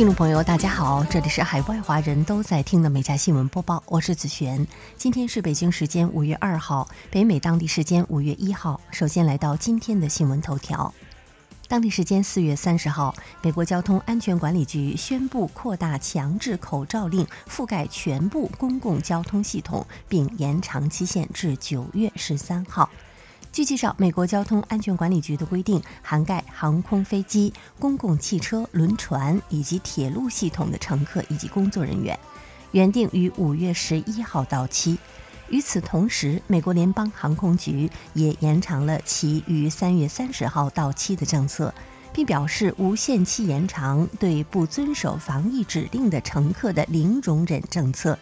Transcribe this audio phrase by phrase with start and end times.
[0.00, 4.66] 听众朋友，大家好，这里是海外华人都在听的每家新闻播报，我是子璇。
[4.96, 8.80] 今天是北京时间五月二号，北美当地时间五月一号。
[8.90, 10.94] 首先来到今天的新闻头条。
[11.68, 22.88] 当地时间四月三十号，美国交通安全管理局宣布扩大强制口罩令，覆盖全部公共交通系统，并延长期限至九月十三号。
[23.52, 32.16] 据介绍，美国交通安全管理局的规定涵盖航空飞机、公共汽车、轮船以及铁路系统的乘客以及工作人员，
[32.70, 34.96] 原定于五月十一号到期。
[35.48, 41.74] 与此同时，美国联邦航空局也延长了其于三月三十号到期的政策，
[42.12, 48.16] 并表示无限期延长对不遵守防疫指令的乘客的零容忍政策。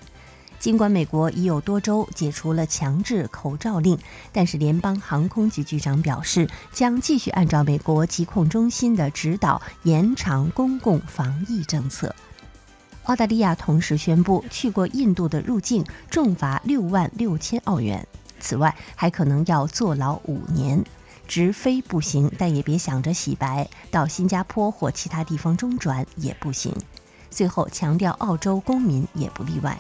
[0.59, 3.99] 尽管美国已有多州解除了强制口罩令，
[4.33, 12.15] 但是联邦航空局局长表示，将继续按照美国疾控中心的指导延长公共防疫政策。
[13.05, 18.07] 澳大利亚同时宣布，去过印度的入境重罚六万六千澳元，
[18.41, 20.85] 此外还可能要坐牢五年。
[21.27, 26.75] 直飞不行，但也别想着洗白，到新加坡或其他地方中转也不行。
[27.31, 29.79] 最后强调，澳洲公民也不例外。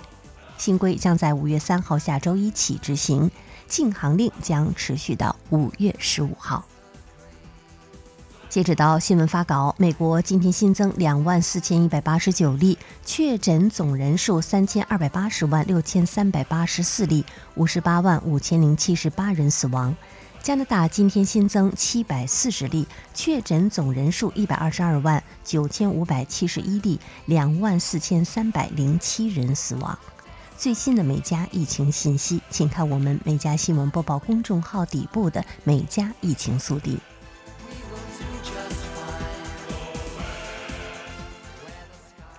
[0.59, 3.31] 新规将在五月三号下周一起执行，
[3.69, 6.67] 禁航令将持续到五月十五号。
[8.49, 17.25] 截止到新闻发稿，美国今天新增两万四千一百八十九例确诊，总人数三千二百八十万六千三百八十四例，
[17.55, 19.95] 五十八万五千零七十八人死亡。
[20.43, 29.97] 加拿大今天新增七百四十例确诊，总人数一百二十二万九千五百七十一例，两万四千三百零七人死亡。
[30.59, 36.99] 最新的美加疫情信息，请看我们美加新闻播报公众号底部的美加疫情速递。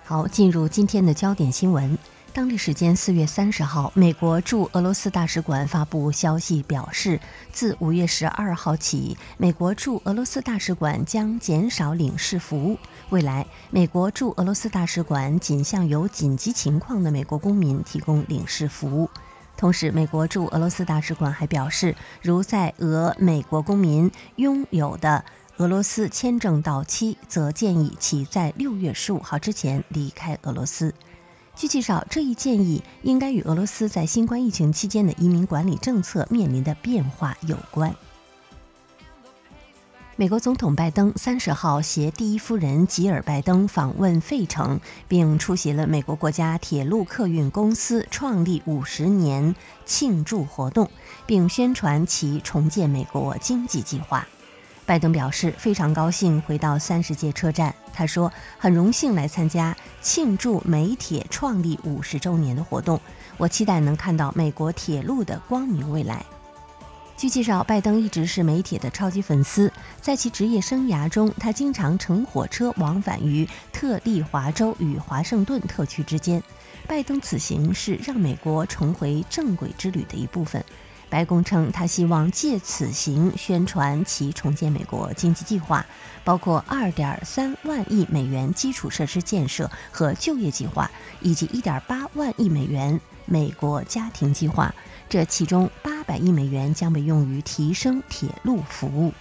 [0.04, 1.96] 好，进入今天的焦点新闻。
[2.32, 7.20] 当地时间四月三十号，美国驻俄罗斯大使馆发布消息表示，
[7.52, 12.78] 自五月十二号起，美国驻俄罗斯大使馆将减少领事服务。
[13.08, 19.10] 未来，美国驻俄罗斯大使馆仅向有紧急情况的美国公民提供领事服务。
[19.56, 25.24] 同时，美国驻俄罗斯大使馆还表示，如在俄美国公民拥有的
[25.56, 30.94] 俄罗斯签证到期，则建议其在六月十五号之前离开俄罗斯。
[31.60, 37.94] 据介绍，这一建议应该与俄罗斯在新冠疫情期间的移民管理政策面临的变化有关。
[40.16, 49.54] 美国总统拜登三十号携第一夫人吉尔拜登访问费城，并出席了美国国家铁路客运公司创立五十年
[49.84, 50.90] 庆祝活动，
[51.26, 54.26] 并宣传其重建美国经济计划。
[54.90, 57.72] 拜登表示非常高兴回到三十届车站。
[57.92, 63.00] 他说：“很荣幸来参加庆祝美铁创立五十周年的活动。
[63.36, 66.26] 我期待能看到美国铁路的光明未来。”
[67.16, 69.72] 据介绍，拜登一直是美铁的超级粉丝。
[70.00, 76.42] 在其职业生涯中，他经常乘火车往返于特立华州与华盛顿特区之间。
[76.88, 80.64] 拜登此行是让美国重回正轨之旅的一部分。
[81.10, 85.84] 白宫称，他希望借此行宣传其重建美国经济计划，
[86.22, 90.88] 包括2.3万亿美元基础设施建设和就业计划，
[91.20, 94.72] 以及1.8万亿美元美国家庭计划。
[95.08, 99.12] 这其中800亿美元将被用于提升铁路服务。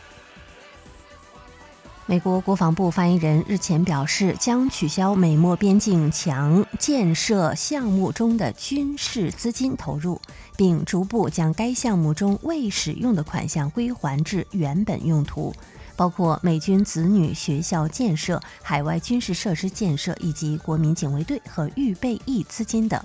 [2.09, 10.19] 美国国防部发言人日前表示，将取消美墨边境墙建设项目中的军事资金投入，
[10.57, 15.53] 并逐步将该项目中未使用的款项归还至原本用途，
[15.95, 22.99] 包括美军子女学校建设、海外军事设施建设以及国民警卫队和预备役资金等。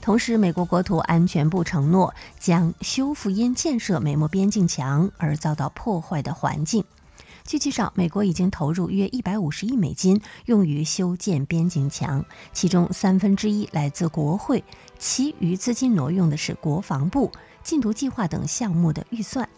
[0.00, 6.82] 同时，美国国土安全部承诺将修复因建设美墨边境墙而遭到破坏的环境。
[7.48, 12.22] 据介绍，美国已经投入约一百五十亿美金用于修建边境墙，
[12.52, 14.62] 其中三分之一来自国会，
[14.98, 19.48] 其余资金挪用的是国防部禁毒计划等项目的预算。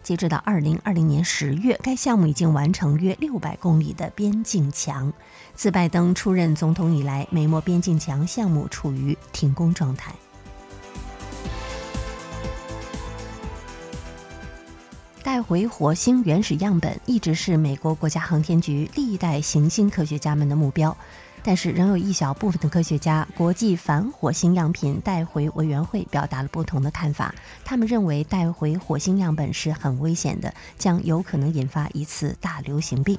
[0.00, 5.12] 截止到二零二零年十月，该项目已经完成约六百公里的边境墙。
[5.56, 10.14] 自拜登出任总统以来，美墨边境墙项目处于停工状态。
[15.40, 20.94] 带回火星原始样本一直是美国国家航天局历代行星科学家们的目标，
[21.42, 27.34] 但是仍有一小部分的科学家，国际反火星样品带回委员会表达了不同的看法。
[27.64, 33.18] 他们认为带回火星样本是很危险的，将有可能引发一次大流行病。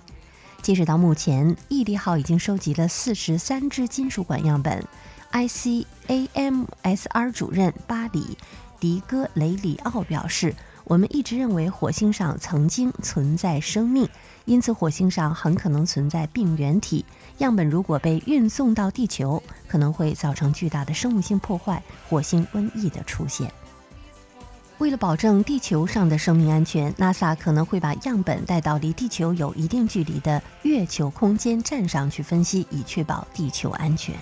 [0.62, 4.86] 截止到目前，毅力号已经收集了四十三支金属管样本。
[5.32, 8.38] ICAMSR 主任巴里
[8.80, 10.54] 迪戈雷里奥表示
[10.92, 14.10] ：“我们一直认为火星上曾经存在生命，
[14.44, 17.06] 因此火星上很可能存在病原体。
[17.38, 23.50] 样本如果被运送到地球，可能会造成巨大的生物性破坏，火星瘟疫的出现。”
[24.80, 34.14] 为了保证地球上的生命安全，NASA 可能会把样本带到离地球有一定距离的月球空间站上去分析，以确保地球安全。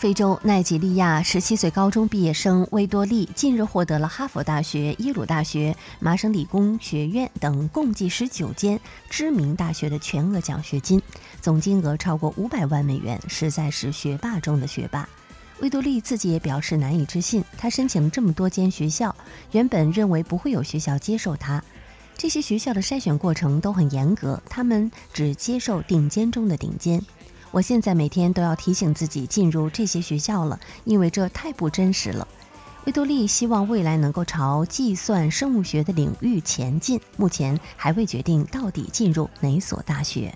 [0.00, 8.80] 非洲奈及利亚十七岁高中毕业生维多利近日获得了哈佛大学、耶鲁大学、麻省理工学院等共计十九间
[9.10, 11.02] 知名大学的全额奖学金，
[11.42, 15.06] 总金额超过五百万美元，实在是学霸中的学霸。
[15.60, 19.14] 维多利自己也表示难以置信，他申请了这么多间学校，
[19.52, 21.62] 原本认为不会有学校接受他。
[22.16, 27.02] 这些学校的筛选过程都很严格，他们只接受顶尖中的顶尖。
[27.52, 32.26] 我现在每天都要提醒自己进入这些学校了，因为这太不真实了。
[32.86, 40.34] 维多利希望未来能够朝计算生物学的领域前进，目前还未决定到底进入哪所大学。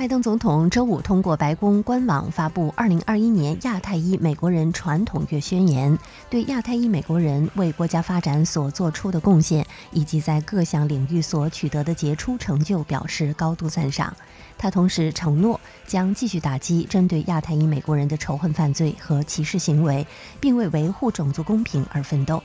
[0.00, 5.92] 拜登总统周五通过白宫官网发布《二零二一年亚太裔美国人传统月宣言》，
[6.30, 14.16] 对亚太裔美国人为国家发展所做出的贡献以及在各项领域所取得的杰出成就表示高度赞赏。
[14.56, 20.06] 他同时承诺将继续打击针对亚太裔美国人的仇恨犯罪和歧视行为，
[20.40, 22.42] 并为维护种族公平而奋斗。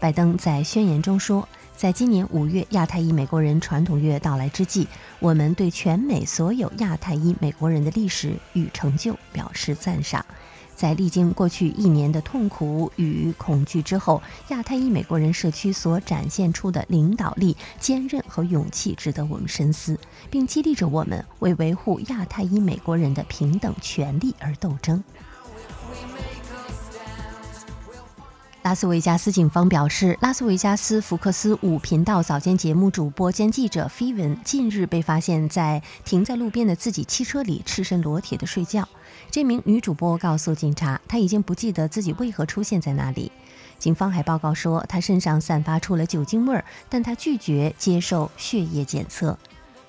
[0.00, 1.48] 拜登在宣言中说。
[1.76, 4.88] 在今年五月亚太裔美国人传统月到来之际，
[5.20, 10.24] 我们对全美所有亚太裔美国人的历史与成就表示赞赏。
[10.74, 19.98] 在历经过去一年的痛苦与恐惧之后，亚太裔美国人社区所展现出的领导力、坚韧和勇气值得我们深思，
[20.30, 25.04] 并激励着我们为维护亚太裔美国人的平等权利而斗争。
[28.66, 38.88] 拉斯维加斯警方表示，拉斯维加斯福克斯五频道早间节目主播兼记者菲文近日被发现，在停在路边的自己汽车里赤身裸体的睡觉。
[39.30, 43.30] 这名女主播告诉警察，她已经不记得自己为何出现在那里。
[43.78, 49.38] 警方还报告说，她身上散发出了酒精味儿，但她拒绝接受血液检测。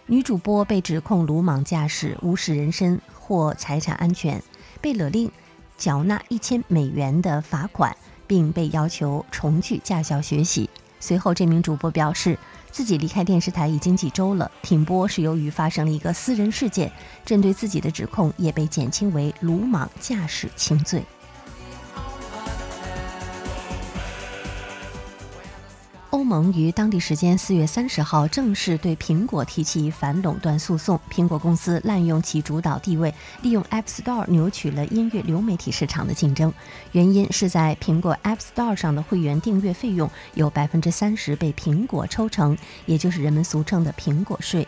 [0.06, 4.40] 女主播被指控鲁莽驾驶、无视人身或财产安全，
[4.80, 5.32] 被勒令
[5.80, 7.98] 缴纳一千美元的罚款。
[8.28, 10.70] 并被要求重去驾校学习。
[11.00, 12.38] 随后，这名主播表示，
[12.72, 14.52] 自己离开电视台已经几周了。
[14.62, 16.92] 停播是由于发生了一个私人事件，
[17.24, 21.02] 针对自己的指控也被减轻为鲁莽驾驶轻罪。
[26.28, 31.00] 盟于当地时间四月三十号正式对苹果提起反垄断诉讼。
[31.10, 36.54] 苹果公司滥用其主导地位，利用 App Store 扭曲了音乐流媒体市场的竞争。
[36.92, 44.68] 原因是在苹果 App Store 上的会员订阅费用有百分之三十被苹果抽成，也就是人们俗称的苹果税。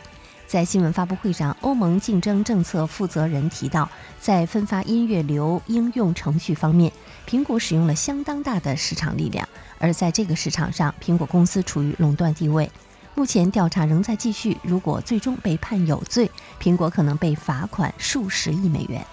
[0.50, 3.88] 在新闻发布会上，欧盟竞争政策负责人提到，
[4.20, 6.92] 在分发音乐流应用程序方面，
[7.28, 9.48] 苹果使用了相当大的市场力量。
[9.78, 12.68] 而在这个市场上，苹果公司处于垄断地位。
[13.14, 19.06] 目前调查仍在继续，如果最终被判有罪，苹果可能被罚款数十亿美元。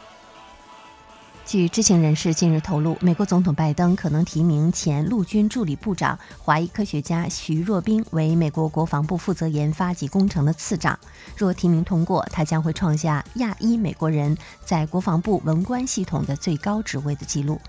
[1.47, 10.99] 据知情人士近日透露，美国总统拜登可能提名前陆军助理部长、华裔科学家徐若冰为美国国防部负责研发及工程的次长。
[11.37, 17.61] 若提名通过，他将会创下亚裔美国人在国防部文官系统的最高职位的记录。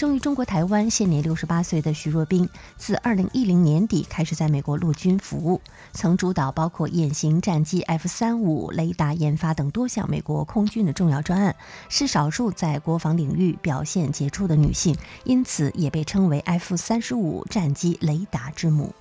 [0.00, 5.60] 生于中国台湾、现年六十八岁的徐若冰，自二零一零年底开始在美国陆军服务，
[5.92, 11.54] 曾主导包括隐形战机 F 三五雷达研发等多项美国空军的重要专案，
[11.90, 18.94] 是少数在国防领域表现杰出的女性，因此也被称为 F 三十五战机雷达之母。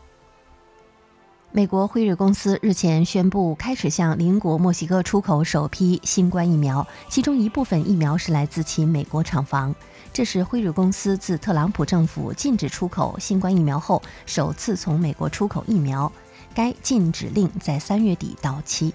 [1.53, 9.73] 美国辉瑞公司日前宣布开始向邻国墨西哥出口首批新冠疫苗，其中一部分疫苗是来自其美国厂房。
[10.19, 16.11] 这是辉瑞公司自特朗普政府禁止出口新冠疫苗后首次从美国出口疫苗。
[16.53, 18.93] 该禁止令在三月底到期。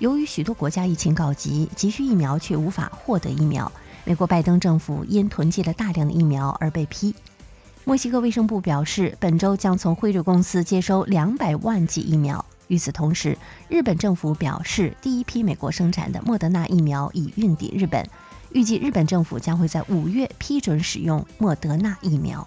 [0.00, 3.70] 由于许多国家疫情告急，急需疫苗却无法获得疫苗，
[4.04, 7.14] 美国拜登政府因囤积了大量的疫苗而被批。
[7.84, 12.44] 墨西哥卫生部表示，本周将从辉瑞公司接收两百万剂疫苗。
[12.66, 18.04] 与此同时，日本政府表示，第一批美国生产的莫德纳疫苗已运抵日本，
[18.52, 22.46] 预计日本政府将会在五月批准使用莫德纳疫苗。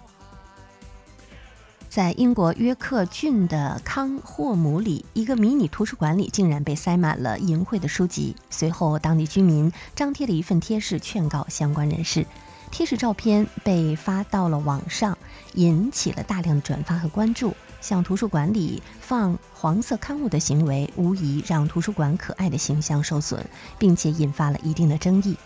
[1.88, 8.36] 在英国约克郡的康霍姆里，一个迷你图书馆里竟然被塞满了淫秽的书籍。
[8.48, 12.24] 随后，当地居民张贴了一份贴士，劝告相关人士。
[12.70, 15.18] 贴士照片被发到了网上，
[15.54, 17.52] 引起了大量的转发和关注。
[17.80, 23.44] 向图书馆里放黄色刊物的行为，无疑让图书馆可爱的形象受损，
[23.80, 25.36] 并且引发了一定的争议。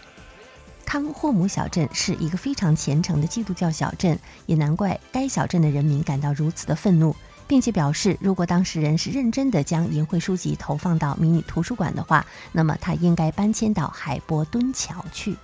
[0.84, 7.16] 康霍姆小镇是一个非常虔诚的基督教小镇，也难怪该小镇的人民感到如此的愤怒，
[7.48, 15.36] 并且表示，如果当事人是认真的将淫秽书籍投放到迷你图书馆的话，那么他应该搬迁到海波敦桥去。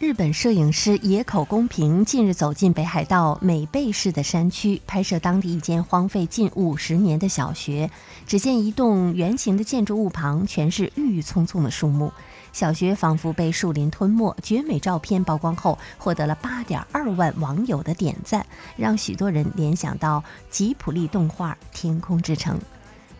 [0.00, 7.90] 日本摄影师野口公平近日走进北海道美备市的山区，拍摄当地一间荒废近五十年的小学。
[8.24, 12.12] 只见一栋圆形的建筑物旁全是郁郁葱葱的树木，
[12.52, 14.34] 小学仿佛被树林吞没。
[14.42, 22.56] 绝美照片曝光后，获得了八点二万网友的点赞，让许多人联想到吉普力动画《天空之城》。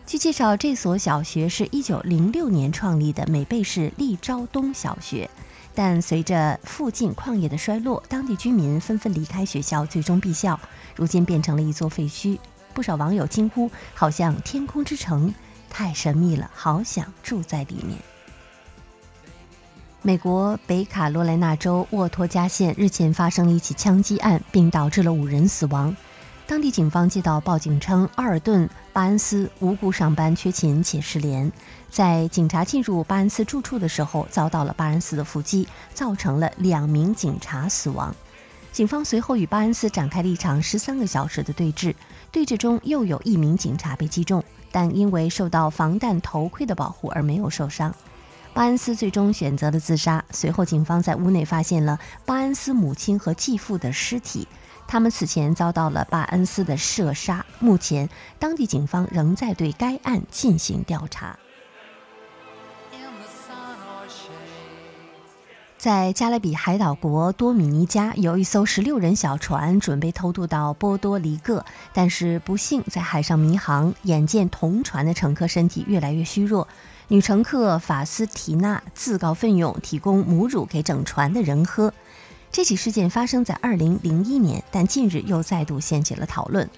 [0.05, 5.29] 据介绍，这所小学是一九零六年创立的美贝市立昭东小学。
[5.75, 10.59] 但随着附近矿业的衰落，当地居民纷纷离开学校，最终闭校，
[10.95, 12.37] 如今变成了一座废墟。
[12.73, 15.33] 不少网友惊呼：“好像天空之城，
[15.69, 17.97] 太神秘了，好想住在里面。”
[20.09, 25.95] 美国北卡罗来纳州沃托加县日前发生了一起枪击案，并导致了五人死亡。
[26.47, 31.51] 当地警方接到报警称，阿尔顿·巴恩斯无故上班缺勤且失联。
[31.91, 38.15] 在警察进入巴恩斯住处的时候，遭到了巴恩斯的伏击，造成了两名警察死亡。
[38.71, 41.93] 警方随后与巴恩斯展开了一场十三个小时的对峙，
[42.31, 47.93] 对峙中又有一名警察被击中，但因为受到防弹头盔的保护而没有受伤。
[48.59, 50.25] 巴恩斯最终选择了自杀。
[50.31, 54.45] 随后，警方在屋内发现了巴恩斯母亲和继父的尸体。
[54.85, 57.45] 他们此前遭到了巴恩斯的射杀。
[57.59, 61.39] 目前，当地警方仍在对该案进行调查。
[65.79, 73.95] 在加勒比海岛国多米尼加，有一艘十六人小船准备偷渡到波多黎各，但是不幸在海上迷航。
[74.03, 76.67] 眼见同船的乘客身体越来越虚弱，
[77.07, 81.93] 女乘客法斯提娜自告奋勇提供母乳给整船的人喝。
[82.51, 86.69] 这起事件发生在2001年，但近日又再度掀起了讨论。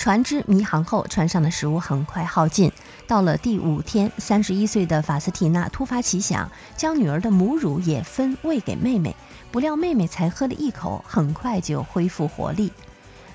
[0.00, 2.72] 船只迷航后，船上的食物很快耗尽。
[3.06, 9.14] 到了第五天，31岁的法斯蒂娜突发奇想，将女儿的母乳也分喂给妹妹。
[9.52, 12.72] 不料妹妹才喝了一口，很快就恢复活力。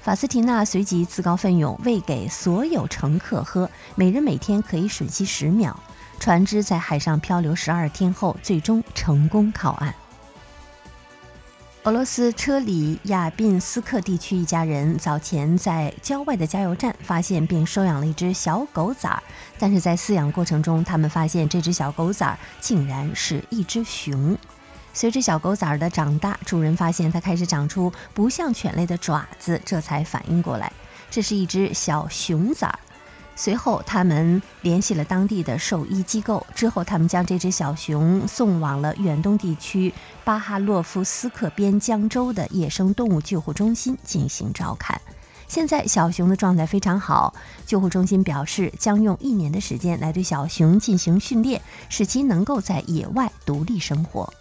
[0.01, 5.79] 法斯提娜随即自告奋勇喂给所有乘客喝，每人每天可以吮吸十秒。
[6.19, 9.93] 船只在海上漂流十二天后，最终成功靠岸。
[11.85, 19.21] 俄罗斯车里亚宾斯克地区一家人早前在郊外的加油站发现并收养了一只小狗崽儿，
[19.59, 24.35] 但是在饲养过程中，他们发现这只小狗崽儿竟然是一只熊。
[24.95, 30.73] 随着小狗崽儿的长大，主人发现它开始长出不像犬类的爪子，这才反应过来，
[31.11, 32.79] 这是一只小熊崽儿。
[33.35, 36.45] 随后，他们联系了当地的兽医机构。
[36.55, 44.99] 之后，他们将这只小熊送往了远东地区巴哈洛夫斯克边疆州的野生动物救护中心进行照看。
[45.47, 47.35] 现在，小熊的状态非常好。
[47.65, 54.33] 救护中心表示，将用一年的时间来对小熊进行训练，使其能够在野外独立生活。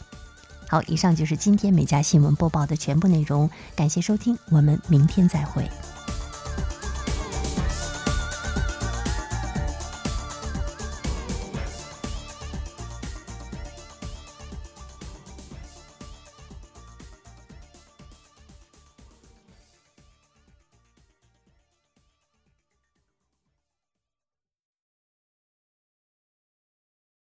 [0.68, 3.50] 好，以上就是今天每家新闻播报的全部内容。
[3.76, 5.68] 感谢收听，我们明天再会。